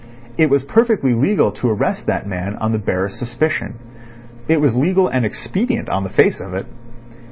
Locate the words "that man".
2.07-2.55